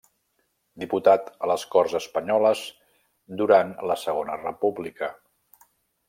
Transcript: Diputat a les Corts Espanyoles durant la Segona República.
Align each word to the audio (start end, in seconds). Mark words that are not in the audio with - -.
Diputat 0.83 1.27
a 1.47 1.49
les 1.51 1.65
Corts 1.75 1.93
Espanyoles 2.01 2.63
durant 3.41 3.75
la 3.91 3.97
Segona 4.07 4.39
República. 4.43 5.11